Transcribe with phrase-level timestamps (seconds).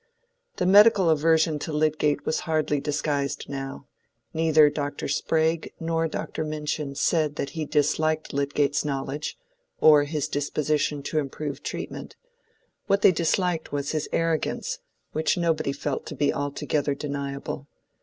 [0.55, 3.85] The medical aversion to Lydgate was hardly disguised now.
[4.33, 5.07] Neither Dr.
[5.07, 6.43] Sprague nor Dr.
[6.43, 9.37] Minchin said that he disliked Lydgate's knowledge,
[9.79, 12.15] or his disposition to improve treatment:
[12.87, 14.79] what they disliked was his arrogance,
[15.11, 17.67] which nobody felt to be altogether deniable.